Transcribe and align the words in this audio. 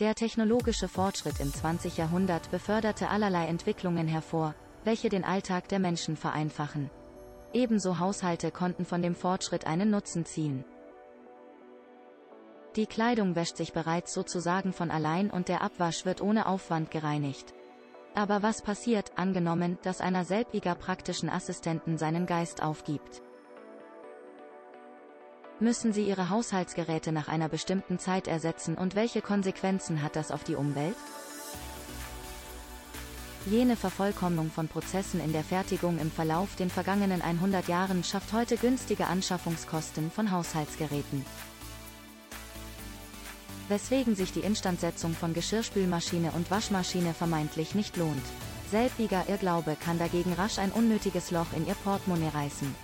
Der 0.00 0.14
technologische 0.14 0.88
Fortschritt 0.88 1.40
im 1.40 1.52
20. 1.52 1.98
Jahrhundert 1.98 2.50
beförderte 2.50 3.10
allerlei 3.10 3.46
Entwicklungen 3.48 4.08
hervor, 4.08 4.54
welche 4.82 5.10
den 5.10 5.24
Alltag 5.24 5.68
der 5.68 5.78
Menschen 5.78 6.16
vereinfachen. 6.16 6.88
Ebenso 7.52 7.98
Haushalte 7.98 8.50
konnten 8.50 8.86
von 8.86 9.02
dem 9.02 9.14
Fortschritt 9.14 9.66
einen 9.66 9.90
Nutzen 9.90 10.24
ziehen. 10.24 10.64
Die 12.76 12.86
Kleidung 12.86 13.36
wäscht 13.36 13.58
sich 13.58 13.74
bereits 13.74 14.14
sozusagen 14.14 14.72
von 14.72 14.90
allein 14.90 15.28
und 15.28 15.48
der 15.48 15.60
Abwasch 15.60 16.06
wird 16.06 16.22
ohne 16.22 16.46
Aufwand 16.46 16.90
gereinigt. 16.90 17.52
Aber 18.14 18.42
was 18.42 18.62
passiert, 18.62 19.12
angenommen, 19.18 19.76
dass 19.82 20.00
einer 20.00 20.24
selbiger 20.24 20.76
praktischen 20.76 21.28
Assistenten 21.28 21.98
seinen 21.98 22.24
Geist 22.24 22.62
aufgibt? 22.62 23.20
Müssen 25.62 25.92
Sie 25.92 26.04
Ihre 26.08 26.30
Haushaltsgeräte 26.30 27.12
nach 27.12 27.28
einer 27.28 27.50
bestimmten 27.50 27.98
Zeit 27.98 28.26
ersetzen 28.26 28.76
und 28.76 28.94
welche 28.94 29.20
Konsequenzen 29.20 30.02
hat 30.02 30.16
das 30.16 30.30
auf 30.30 30.42
die 30.42 30.54
Umwelt? 30.54 30.96
Jene 33.44 33.76
Vervollkommnung 33.76 34.50
von 34.50 34.68
Prozessen 34.68 35.20
in 35.20 35.34
der 35.34 35.44
Fertigung 35.44 35.98
im 35.98 36.10
Verlauf 36.10 36.56
den 36.56 36.70
vergangenen 36.70 37.20
100 37.20 37.68
Jahren 37.68 38.04
schafft 38.04 38.32
heute 38.32 38.56
günstige 38.56 39.06
Anschaffungskosten 39.06 40.10
von 40.10 40.30
Haushaltsgeräten. 40.30 41.26
Weswegen 43.68 44.14
sich 44.14 44.32
die 44.32 44.40
Instandsetzung 44.40 45.12
von 45.12 45.34
Geschirrspülmaschine 45.34 46.32
und 46.32 46.50
Waschmaschine 46.50 47.12
vermeintlich 47.12 47.74
nicht 47.74 47.98
lohnt. 47.98 48.24
Selbiger 48.70 49.28
Irrglaube 49.28 49.76
kann 49.78 49.98
dagegen 49.98 50.32
rasch 50.32 50.58
ein 50.58 50.72
unnötiges 50.72 51.30
Loch 51.30 51.52
in 51.54 51.66
Ihr 51.66 51.74
Portemonnaie 51.74 52.30
reißen. 52.32 52.74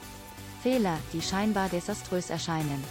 Fehler, 0.67 0.99
die 1.13 1.23
scheinbar 1.23 1.69
desaströs 1.69 2.29
erscheinen, 2.29 2.83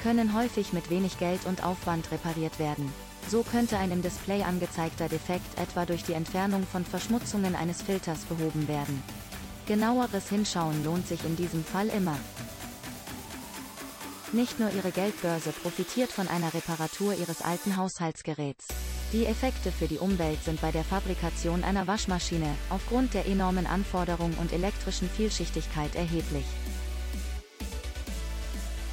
können 0.00 0.32
häufig 0.32 0.72
mit 0.72 0.90
wenig 0.90 1.18
Geld 1.18 1.44
und 1.44 1.64
Aufwand 1.64 2.12
repariert 2.12 2.60
werden. 2.60 2.92
So 3.28 3.42
könnte 3.42 3.76
ein 3.76 3.90
im 3.90 4.00
Display 4.00 4.44
angezeigter 4.44 5.08
Defekt 5.08 5.58
etwa 5.58 5.84
durch 5.84 6.04
die 6.04 6.12
Entfernung 6.12 6.64
von 6.64 6.84
Verschmutzungen 6.84 7.56
eines 7.56 7.82
Filters 7.82 8.20
behoben 8.26 8.68
werden. 8.68 9.02
Genaueres 9.66 10.28
Hinschauen 10.28 10.84
lohnt 10.84 11.08
sich 11.08 11.24
in 11.24 11.34
diesem 11.34 11.64
Fall 11.64 11.88
immer. 11.88 12.16
Nicht 14.30 14.60
nur 14.60 14.70
Ihre 14.70 14.92
Geldbörse 14.92 15.50
profitiert 15.50 16.12
von 16.12 16.28
einer 16.28 16.54
Reparatur 16.54 17.12
Ihres 17.14 17.42
alten 17.42 17.76
Haushaltsgeräts. 17.76 18.68
Die 19.12 19.24
Effekte 19.24 19.70
für 19.70 19.86
die 19.86 19.98
Umwelt 19.98 20.42
sind 20.42 20.60
bei 20.60 20.72
der 20.72 20.82
Fabrikation 20.82 21.62
einer 21.62 21.86
Waschmaschine, 21.86 22.52
aufgrund 22.70 23.14
der 23.14 23.26
enormen 23.26 23.66
Anforderung 23.66 24.34
und 24.40 24.52
elektrischen 24.52 25.08
Vielschichtigkeit 25.08 25.94
erheblich. 25.94 26.44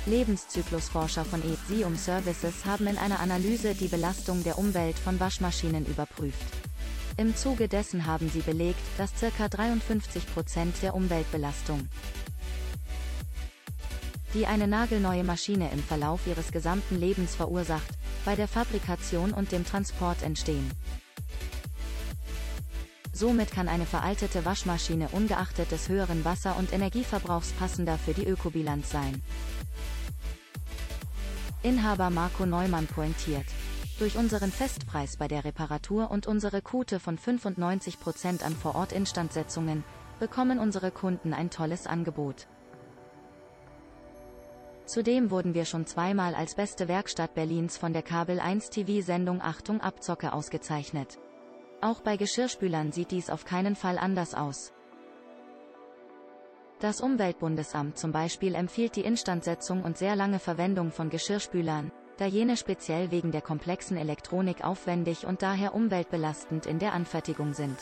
Lebenszyklusforscher 0.06 1.26
von 1.26 1.42
Ezium 1.42 1.96
Services 1.96 2.66
haben 2.66 2.88
in 2.88 2.98
einer 2.98 3.22
Analyse 3.22 3.74
die 3.74 3.88
Belastung 3.88 4.44
der 4.44 4.60
Umwelt 4.60 5.00
von 5.00 5.20
Waschmaschinen 5.20 5.86
überprüft. 5.86 6.46
Im 7.18 7.36
Zuge 7.36 7.68
dessen 7.68 8.06
haben 8.06 8.30
sie 8.30 8.42
belegt, 8.42 8.82
dass 8.98 9.12
ca. 9.20 9.46
53% 9.46 10.82
der 10.82 10.94
Umweltbelastung, 10.94 11.88
die 14.34 14.46
eine 14.46 14.68
nagelneue 14.68 15.24
Maschine 15.24 15.72
im 15.72 15.82
Verlauf 15.82 16.22
ihres 16.28 16.52
gesamten 16.52 17.00
Lebens 17.00 17.36
verursacht, 17.36 17.98
bei 18.26 18.36
der 18.36 18.48
Fabrikation 18.48 19.32
und 19.34 19.52
dem 19.52 19.66
Transport 19.66 20.24
entstehen. 20.24 20.70
Somit 23.12 23.52
kann 23.52 23.68
eine 23.68 23.86
veraltete 23.86 24.44
Waschmaschine 24.44 25.10
ungeachtet 25.10 25.72
des 25.72 25.88
höheren 25.88 26.26
Wasser- 26.26 26.58
und 26.58 26.74
Energieverbrauchs 26.74 27.52
passender 27.52 27.98
für 27.98 28.14
die 28.14 28.26
Ökobilanz 28.28 28.90
sein. 28.90 29.22
Inhaber 31.62 32.10
Marco 32.10 32.46
Neumann 32.46 32.88
pointiert. 32.88 33.46
Durch 34.00 34.18
unseren 34.18 34.52
Festpreis 34.52 35.18
bei 35.18 35.28
der 35.28 35.46
Reparatur 35.46 36.10
und 36.10 36.26
unsere 36.26 36.62
Quote 36.62 37.00
von 37.00 37.18
95% 37.18 38.44
an 38.44 38.56
Vorort-Instandsetzungen, 38.56 39.84
bekommen 40.20 40.58
unsere 40.58 40.90
Kunden 40.90 41.34
ein 41.34 41.50
tolles 41.52 41.86
Angebot. 41.86 42.48
Zudem 44.86 45.32
wurden 45.32 45.54
wir 45.54 45.66
schon 45.66 45.86
zweimal 45.86 46.36
als 46.36 46.56
beste 46.56 46.88
Werkstatt 46.88 47.34
Berlins 47.34 47.78
von 47.78 47.94
der 47.94 48.02
Kabel 48.02 48.40
1 48.40 48.70
TV-Sendung 48.70 49.42
Achtung 49.42 49.80
Abzocke 49.80 50.34
ausgezeichnet. 50.34 51.20
Auch 51.82 52.02
bei 52.02 52.18
Geschirrspülern 52.18 52.92
sieht 52.92 53.12
dies 53.12 53.30
auf 53.30 53.46
keinen 53.46 53.76
Fall 53.76 53.98
anders 53.98 54.34
aus. 54.34 54.74
Das 56.80 57.00
Umweltbundesamt 57.00 57.98
zum 57.98 58.12
Beispiel 58.12 58.56
empfiehlt 58.56 58.98
die 58.98 59.06
Instandsetzung 59.06 59.84
und 59.84 59.98
sehr 59.98 60.18
lange 60.18 60.40
Verwendung 60.40 60.92
von 60.92 61.10
Geschirrspülern, 61.10 61.94
da 62.18 62.26
jene 62.26 62.58
speziell 62.58 63.10
wegen 63.10 63.32
der 63.32 63.42
komplexen 63.42 63.96
Elektronik 63.96 64.66
aufwendig 64.66 65.26
und 65.26 65.42
daher 65.42 65.74
umweltbelastend 65.76 66.66
in 66.66 66.80
der 66.80 66.92
Anfertigung 66.92 67.54
sind. 67.54 67.78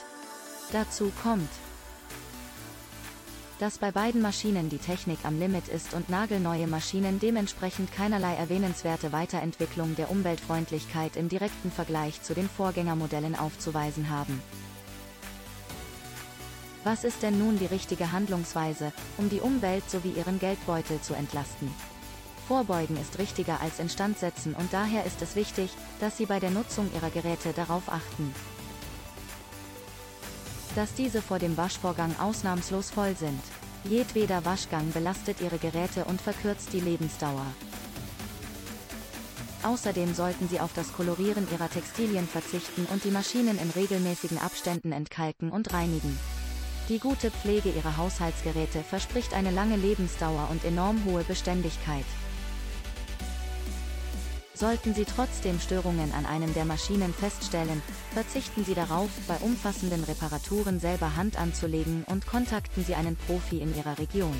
Dazu 0.71 1.11
kommt, 1.23 1.49
dass 3.61 3.77
bei 3.77 3.91
beiden 3.91 4.23
Maschinen 4.23 4.69
die 4.69 4.79
Technik 4.79 5.19
am 5.23 5.37
Limit 5.37 5.67
ist 5.67 5.93
und 5.93 6.09
nagelneue 6.09 6.65
Maschinen 6.65 7.19
dementsprechend 7.19 7.91
keinerlei 7.91 8.33
erwähnenswerte 8.33 9.11
Weiterentwicklung 9.11 9.95
der 9.95 10.09
Umweltfreundlichkeit 10.09 11.15
im 11.15 11.29
direkten 11.29 11.69
Vergleich 11.69 12.23
zu 12.23 12.33
den 12.33 12.49
Vorgängermodellen 12.49 13.35
aufzuweisen 13.35 14.09
haben. 14.09 14.41
Was 16.83 17.03
ist 17.03 17.21
denn 17.21 17.37
nun 17.37 17.59
die 17.59 17.67
richtige 17.67 18.11
Handlungsweise, 18.11 18.93
um 19.19 19.29
die 19.29 19.41
Umwelt 19.41 19.87
sowie 19.87 20.13
ihren 20.17 20.39
Geldbeutel 20.39 20.99
zu 20.99 21.13
entlasten? 21.13 21.71
Vorbeugen 22.47 22.97
ist 22.97 23.19
richtiger 23.19 23.61
als 23.61 23.77
Instandsetzen 23.77 24.55
und 24.55 24.73
daher 24.73 25.05
ist 25.05 25.21
es 25.21 25.35
wichtig, 25.35 25.69
dass 25.99 26.17
Sie 26.17 26.25
bei 26.25 26.39
der 26.39 26.49
Nutzung 26.49 26.89
Ihrer 26.95 27.11
Geräte 27.11 27.53
darauf 27.53 27.89
achten, 27.89 28.33
dass 30.75 30.93
diese 30.93 31.21
vor 31.21 31.39
dem 31.39 31.57
Waschvorgang 31.57 32.15
ausnahmslos 32.19 32.89
voll 32.91 33.15
sind. 33.15 33.41
Jedweder 33.83 34.45
Waschgang 34.45 34.91
belastet 34.91 35.41
Ihre 35.41 35.57
Geräte 35.57 36.05
und 36.05 36.21
verkürzt 36.21 36.71
die 36.73 36.79
Lebensdauer. 36.79 37.45
Außerdem 39.63 40.13
sollten 40.13 40.47
Sie 40.49 40.59
auf 40.59 40.73
das 40.73 40.93
Kolorieren 40.93 41.47
Ihrer 41.51 41.69
Textilien 41.69 42.27
verzichten 42.27 42.85
und 42.91 43.03
die 43.03 43.11
Maschinen 43.11 43.59
in 43.59 43.69
regelmäßigen 43.69 44.39
Abständen 44.39 44.91
entkalken 44.91 45.51
und 45.51 45.73
reinigen. 45.73 46.17
Die 46.89 46.99
gute 46.99 47.31
Pflege 47.31 47.69
Ihrer 47.69 47.97
Haushaltsgeräte 47.97 48.83
verspricht 48.83 49.33
eine 49.33 49.51
lange 49.51 49.77
Lebensdauer 49.77 50.47
und 50.49 50.65
enorm 50.65 51.05
hohe 51.05 51.23
Beständigkeit. 51.23 52.05
Sollten 54.61 54.93
Sie 54.93 55.05
trotzdem 55.05 55.59
Störungen 55.59 56.13
an 56.13 56.27
einem 56.27 56.53
der 56.53 56.65
Maschinen 56.65 57.15
feststellen, 57.15 57.81
verzichten 58.13 58.63
Sie 58.63 58.75
darauf, 58.75 59.09
bei 59.27 59.35
umfassenden 59.37 60.03
Reparaturen 60.03 60.79
selber 60.79 61.15
Hand 61.15 61.35
anzulegen 61.35 62.03
und 62.07 62.27
kontakten 62.27 62.85
Sie 62.85 62.93
einen 62.93 63.15
Profi 63.15 63.57
in 63.57 63.75
Ihrer 63.75 63.97
Region. 63.97 64.39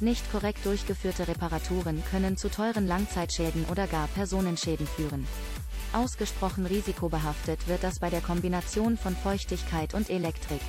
Nicht 0.00 0.32
korrekt 0.32 0.64
durchgeführte 0.64 1.28
Reparaturen 1.28 2.02
können 2.10 2.38
zu 2.38 2.48
teuren 2.48 2.86
Langzeitschäden 2.86 3.66
oder 3.70 3.86
gar 3.86 4.08
Personenschäden 4.08 4.86
führen. 4.86 5.26
Ausgesprochen 5.92 6.64
risikobehaftet 6.64 7.68
wird 7.68 7.84
das 7.84 7.98
bei 7.98 8.08
der 8.08 8.22
Kombination 8.22 8.96
von 8.96 9.14
Feuchtigkeit 9.14 9.92
und 9.92 10.08
Elektrik. 10.08 10.62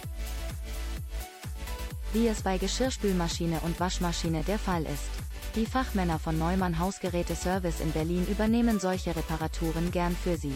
Wie 2.13 2.27
es 2.27 2.41
bei 2.41 2.57
Geschirrspülmaschine 2.57 3.59
und 3.61 3.79
Waschmaschine 3.79 4.43
der 4.43 4.57
Fall 4.57 4.83
ist. 4.83 5.09
Die 5.55 5.65
Fachmänner 5.65 6.19
von 6.19 6.37
Neumann 6.37 6.79
Hausgeräte 6.79 7.35
Service 7.35 7.79
in 7.79 7.91
Berlin 7.91 8.25
übernehmen 8.27 8.79
solche 8.79 9.15
Reparaturen 9.15 9.91
gern 9.91 10.15
für 10.15 10.37
Sie. 10.37 10.53